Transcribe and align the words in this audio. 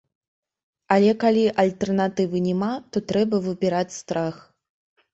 Але 0.95 1.11
калі 1.25 1.43
альтэрнатывы 1.65 2.37
няма, 2.49 2.73
то 2.91 2.97
трэба 3.13 3.45
выбіраць 3.47 3.89
страх. 4.01 4.35